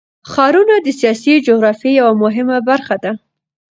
[0.31, 3.11] ښارونه د سیاسي جغرافیه یوه مهمه برخه ده.